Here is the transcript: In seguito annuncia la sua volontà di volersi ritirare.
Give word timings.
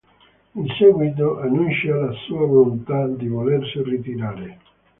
In 0.55 0.67
seguito 0.79 1.39
annuncia 1.41 1.93
la 1.95 2.11
sua 2.25 2.47
volontà 2.47 3.05
di 3.05 3.27
volersi 3.27 3.83
ritirare. 3.83 4.57